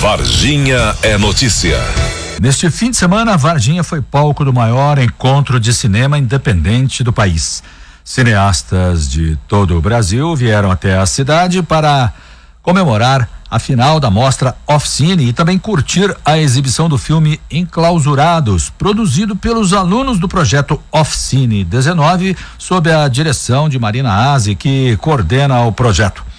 Varginha 0.00 0.96
é 1.02 1.18
notícia. 1.18 1.78
Neste 2.40 2.70
fim 2.70 2.90
de 2.90 2.96
semana, 2.96 3.36
Varginha 3.36 3.84
foi 3.84 4.00
palco 4.00 4.46
do 4.46 4.50
maior 4.50 4.98
encontro 4.98 5.60
de 5.60 5.74
cinema 5.74 6.16
independente 6.16 7.04
do 7.04 7.12
país. 7.12 7.62
Cineastas 8.02 9.10
de 9.10 9.36
todo 9.46 9.76
o 9.76 9.80
Brasil 9.82 10.34
vieram 10.34 10.70
até 10.70 10.98
a 10.98 11.04
cidade 11.04 11.62
para 11.62 12.14
comemorar 12.62 13.28
a 13.50 13.58
final 13.58 14.00
da 14.00 14.10
mostra 14.10 14.56
Oficine 14.66 15.28
e 15.28 15.32
também 15.34 15.58
curtir 15.58 16.16
a 16.24 16.38
exibição 16.38 16.88
do 16.88 16.96
filme 16.96 17.38
Enclausurados, 17.50 18.70
produzido 18.70 19.36
pelos 19.36 19.74
alunos 19.74 20.18
do 20.18 20.26
projeto 20.26 20.80
Oficine 20.90 21.62
19, 21.62 22.34
sob 22.56 22.90
a 22.90 23.06
direção 23.06 23.68
de 23.68 23.78
Marina 23.78 24.32
Aze, 24.32 24.54
que 24.54 24.96
coordena 24.96 25.60
o 25.66 25.72
projeto. 25.72 26.29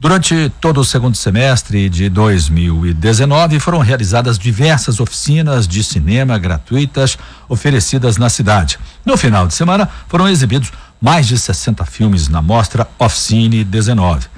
Durante 0.00 0.48
todo 0.60 0.78
o 0.78 0.84
segundo 0.84 1.16
semestre 1.16 1.88
de 1.88 2.08
2019, 2.08 3.58
foram 3.58 3.80
realizadas 3.80 4.38
diversas 4.38 5.00
oficinas 5.00 5.66
de 5.66 5.82
cinema 5.82 6.38
gratuitas 6.38 7.18
oferecidas 7.48 8.16
na 8.16 8.28
cidade. 8.28 8.78
No 9.04 9.16
final 9.16 9.48
de 9.48 9.54
semana, 9.54 9.88
foram 10.06 10.28
exibidos 10.28 10.70
mais 11.00 11.26
de 11.26 11.36
60 11.36 11.84
filmes 11.84 12.28
na 12.28 12.40
mostra 12.40 12.86
Oficine 12.96 13.64
19. 13.64 14.28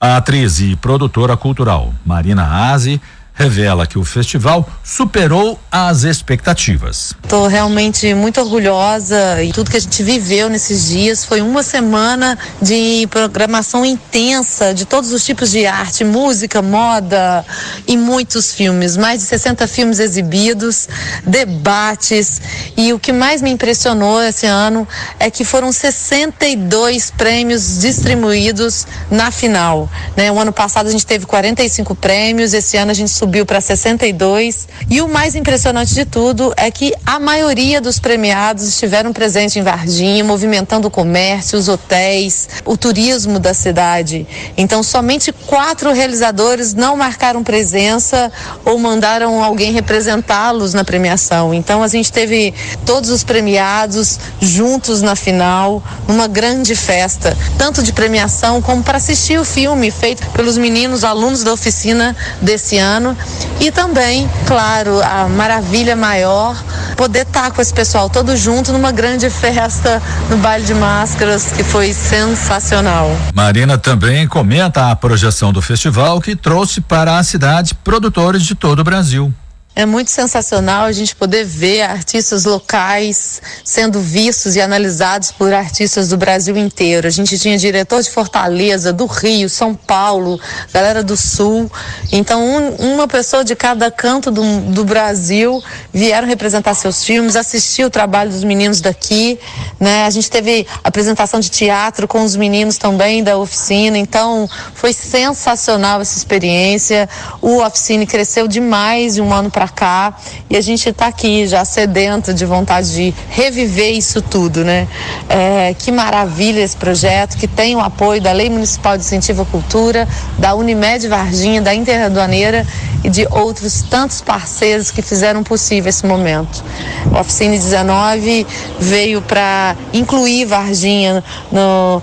A 0.00 0.16
atriz 0.16 0.60
e 0.60 0.76
produtora 0.76 1.36
cultural 1.36 1.92
Marina 2.06 2.72
Aze 2.72 2.98
revela 3.34 3.86
que 3.86 3.98
o 3.98 4.04
festival 4.04 4.68
superou 4.84 5.58
as 5.70 6.04
expectativas. 6.04 7.14
Estou 7.22 7.46
realmente 7.46 8.12
muito 8.14 8.40
orgulhosa 8.40 9.42
e 9.42 9.52
tudo 9.52 9.70
que 9.70 9.76
a 9.76 9.80
gente 9.80 10.02
viveu 10.02 10.50
nesses 10.50 10.88
dias 10.88 11.24
foi 11.24 11.40
uma 11.40 11.62
semana 11.62 12.38
de 12.60 13.06
programação 13.10 13.84
intensa 13.84 14.74
de 14.74 14.84
todos 14.84 15.12
os 15.12 15.24
tipos 15.24 15.50
de 15.50 15.66
arte, 15.66 16.04
música, 16.04 16.60
moda 16.60 17.44
e 17.86 17.96
muitos 17.96 18.52
filmes, 18.52 18.96
mais 18.96 19.20
de 19.20 19.26
60 19.26 19.66
filmes 19.66 19.98
exibidos, 19.98 20.88
debates 21.24 22.40
e 22.76 22.92
o 22.92 22.98
que 22.98 23.12
mais 23.12 23.40
me 23.40 23.50
impressionou 23.50 24.22
esse 24.22 24.46
ano 24.46 24.86
é 25.18 25.30
que 25.30 25.44
foram 25.44 25.72
62 25.72 27.10
prêmios 27.10 27.78
distribuídos 27.78 28.86
na 29.10 29.30
final. 29.30 29.90
Né? 30.16 30.30
O 30.30 30.38
ano 30.38 30.52
passado 30.52 30.86
a 30.88 30.90
gente 30.90 31.06
teve 31.06 31.24
45 31.24 31.94
prêmios, 31.94 32.52
esse 32.52 32.76
ano 32.76 32.90
a 32.90 32.94
gente 32.94 33.10
subiu 33.22 33.46
para 33.46 33.60
62. 33.60 34.66
E 34.90 35.00
o 35.00 35.06
mais 35.06 35.36
impressionante 35.36 35.94
de 35.94 36.04
tudo 36.04 36.52
é 36.56 36.72
que 36.72 36.92
a 37.06 37.20
maioria 37.20 37.80
dos 37.80 38.00
premiados 38.00 38.66
estiveram 38.66 39.12
presentes 39.12 39.54
em 39.54 39.62
Varginha, 39.62 40.24
movimentando 40.24 40.88
o 40.88 40.90
comércio, 40.90 41.56
os 41.56 41.68
hotéis, 41.68 42.48
o 42.64 42.76
turismo 42.76 43.38
da 43.38 43.54
cidade. 43.54 44.26
Então, 44.56 44.82
somente 44.82 45.30
quatro 45.30 45.92
realizadores 45.92 46.74
não 46.74 46.96
marcaram 46.96 47.44
presença 47.44 48.32
ou 48.64 48.76
mandaram 48.76 49.40
alguém 49.40 49.70
representá-los 49.70 50.74
na 50.74 50.82
premiação. 50.82 51.54
Então, 51.54 51.80
a 51.80 51.86
gente 51.86 52.10
teve 52.10 52.52
todos 52.84 53.08
os 53.08 53.22
premiados 53.22 54.18
juntos 54.40 55.00
na 55.00 55.14
final, 55.14 55.80
numa 56.08 56.26
grande 56.26 56.74
festa, 56.74 57.38
tanto 57.56 57.84
de 57.84 57.92
premiação 57.92 58.60
como 58.60 58.82
para 58.82 58.98
assistir 58.98 59.38
o 59.38 59.44
filme 59.44 59.92
feito 59.92 60.26
pelos 60.30 60.58
meninos 60.58 61.04
alunos 61.04 61.44
da 61.44 61.52
oficina 61.52 62.16
desse 62.40 62.78
ano 62.78 63.11
e 63.60 63.70
também, 63.70 64.28
claro, 64.46 65.00
a 65.02 65.28
maravilha 65.28 65.94
maior, 65.96 66.56
poder 66.96 67.22
estar 67.22 67.50
com 67.50 67.60
esse 67.60 67.72
pessoal 67.72 68.08
todo 68.08 68.36
junto 68.36 68.72
numa 68.72 68.92
grande 68.92 69.28
festa 69.30 70.02
no 70.28 70.36
baile 70.36 70.64
de 70.64 70.74
máscaras, 70.74 71.52
que 71.52 71.64
foi 71.64 71.92
sensacional. 71.92 73.10
Marina 73.34 73.78
também 73.78 74.26
comenta 74.26 74.90
a 74.90 74.96
projeção 74.96 75.52
do 75.52 75.62
festival 75.62 76.20
que 76.20 76.36
trouxe 76.36 76.80
para 76.80 77.18
a 77.18 77.22
cidade 77.22 77.74
produtores 77.74 78.42
de 78.42 78.54
todo 78.54 78.80
o 78.80 78.84
Brasil. 78.84 79.32
É 79.74 79.86
muito 79.86 80.10
sensacional 80.10 80.84
a 80.84 80.92
gente 80.92 81.16
poder 81.16 81.46
ver 81.46 81.80
artistas 81.80 82.44
locais 82.44 83.40
sendo 83.64 84.00
vistos 84.00 84.54
e 84.54 84.60
analisados 84.60 85.32
por 85.32 85.50
artistas 85.54 86.10
do 86.10 86.18
Brasil 86.18 86.54
inteiro. 86.58 87.08
A 87.08 87.10
gente 87.10 87.38
tinha 87.38 87.56
diretor 87.56 88.02
de 88.02 88.10
Fortaleza, 88.10 88.92
do 88.92 89.06
Rio, 89.06 89.48
São 89.48 89.74
Paulo, 89.74 90.38
galera 90.74 91.02
do 91.02 91.16
Sul. 91.16 91.72
Então, 92.12 92.44
um, 92.44 92.96
uma 92.96 93.08
pessoa 93.08 93.42
de 93.42 93.56
cada 93.56 93.90
canto 93.90 94.30
do, 94.30 94.42
do 94.60 94.84
Brasil 94.84 95.62
vieram 95.90 96.28
representar 96.28 96.74
seus 96.74 97.02
filmes, 97.02 97.34
assistir 97.34 97.86
o 97.86 97.90
trabalho 97.90 98.30
dos 98.30 98.44
meninos 98.44 98.82
daqui. 98.82 99.40
Né? 99.80 100.04
A 100.04 100.10
gente 100.10 100.30
teve 100.30 100.66
apresentação 100.84 101.40
de 101.40 101.48
teatro 101.48 102.06
com 102.06 102.22
os 102.22 102.36
meninos 102.36 102.76
também 102.76 103.24
da 103.24 103.38
oficina. 103.38 103.96
Então, 103.96 104.46
foi 104.74 104.92
sensacional 104.92 106.02
essa 106.02 106.18
experiência. 106.18 107.08
O 107.40 107.62
Oficine 107.64 108.06
cresceu 108.06 108.46
demais 108.46 109.14
de 109.14 109.22
um 109.22 109.32
ano 109.32 109.50
para 109.50 109.61
para 109.62 109.68
cá 109.68 110.14
e 110.50 110.56
a 110.56 110.60
gente 110.60 110.88
está 110.88 111.06
aqui 111.06 111.46
já 111.46 111.64
sedento 111.64 112.34
de 112.34 112.44
vontade 112.44 112.92
de 112.92 113.14
reviver 113.30 113.92
isso 113.92 114.20
tudo, 114.20 114.64
né? 114.64 114.88
É, 115.28 115.74
que 115.78 115.92
maravilha 115.92 116.60
esse 116.60 116.76
projeto 116.76 117.36
que 117.36 117.46
tem 117.46 117.76
o 117.76 117.80
apoio 117.80 118.20
da 118.20 118.32
Lei 118.32 118.50
Municipal 118.50 118.96
de 118.96 119.04
Incentivo 119.04 119.42
à 119.42 119.44
Cultura, 119.44 120.08
da 120.38 120.54
Unimed 120.54 121.06
Varginha, 121.06 121.62
da 121.62 121.72
Interaduaneira 121.74 122.66
e 123.04 123.10
de 123.10 123.26
outros 123.30 123.82
tantos 123.82 124.20
parceiros 124.20 124.90
que 124.90 125.02
fizeram 125.02 125.44
possível 125.44 125.88
esse 125.88 126.04
momento. 126.04 126.64
O 127.12 127.20
Oficine 127.20 127.56
19 127.56 128.46
veio 128.80 129.22
para 129.22 129.76
incluir 129.92 130.44
Varginha 130.44 131.22
no 131.50 132.02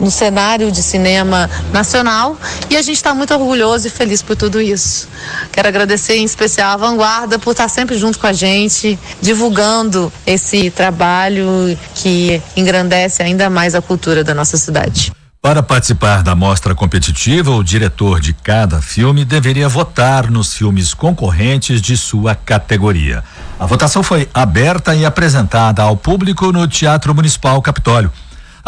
no 0.00 0.10
cenário 0.10 0.70
de 0.70 0.82
cinema 0.82 1.48
nacional 1.72 2.36
e 2.70 2.76
a 2.76 2.82
gente 2.82 2.96
está 2.96 3.14
muito 3.14 3.32
orgulhoso 3.34 3.86
e 3.86 3.90
feliz 3.90 4.22
por 4.22 4.36
tudo 4.36 4.60
isso. 4.60 5.08
Quero 5.52 5.68
agradecer 5.68 6.16
em 6.16 6.24
especial 6.24 6.72
a 6.72 6.76
Vanguarda 6.76 7.38
por 7.38 7.52
estar 7.52 7.68
sempre 7.68 7.98
junto 7.98 8.18
com 8.18 8.26
a 8.26 8.32
gente, 8.32 8.98
divulgando 9.20 10.12
esse 10.26 10.70
trabalho 10.70 11.76
que 11.94 12.42
engrandece 12.56 13.22
ainda 13.22 13.50
mais 13.50 13.74
a 13.74 13.82
cultura 13.82 14.22
da 14.22 14.34
nossa 14.34 14.56
cidade. 14.56 15.12
Para 15.40 15.62
participar 15.62 16.22
da 16.22 16.34
mostra 16.34 16.74
competitiva, 16.74 17.52
o 17.52 17.62
diretor 17.62 18.20
de 18.20 18.32
cada 18.32 18.82
filme 18.82 19.24
deveria 19.24 19.68
votar 19.68 20.30
nos 20.30 20.52
filmes 20.52 20.92
concorrentes 20.92 21.80
de 21.80 21.96
sua 21.96 22.34
categoria. 22.34 23.22
A 23.58 23.64
votação 23.64 24.02
foi 24.02 24.28
aberta 24.34 24.96
e 24.96 25.06
apresentada 25.06 25.80
ao 25.82 25.96
público 25.96 26.50
no 26.50 26.66
Teatro 26.66 27.14
Municipal 27.14 27.62
Capitólio. 27.62 28.12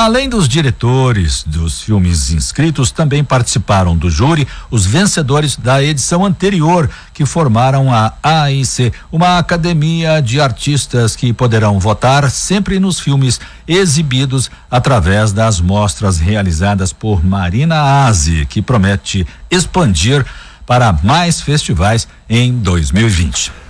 Além 0.00 0.30
dos 0.30 0.48
diretores 0.48 1.44
dos 1.46 1.82
filmes 1.82 2.30
inscritos, 2.30 2.90
também 2.90 3.22
participaram 3.22 3.94
do 3.94 4.08
júri 4.08 4.48
os 4.70 4.86
vencedores 4.86 5.58
da 5.58 5.82
edição 5.82 6.24
anterior, 6.24 6.88
que 7.12 7.26
formaram 7.26 7.92
a 7.92 8.14
AIC, 8.22 8.94
uma 9.12 9.36
academia 9.36 10.22
de 10.22 10.40
artistas 10.40 11.14
que 11.14 11.34
poderão 11.34 11.78
votar 11.78 12.30
sempre 12.30 12.80
nos 12.80 12.98
filmes 12.98 13.38
exibidos 13.68 14.50
através 14.70 15.34
das 15.34 15.60
mostras 15.60 16.18
realizadas 16.18 16.94
por 16.94 17.22
Marina 17.22 18.06
Aze, 18.06 18.46
que 18.46 18.62
promete 18.62 19.26
expandir 19.50 20.24
para 20.64 20.98
mais 21.02 21.42
festivais 21.42 22.08
em 22.26 22.54
2020. 22.54 23.60